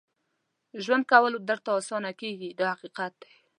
[0.83, 3.31] ژوند کول درته اسانه کېږي دا حقیقت دی.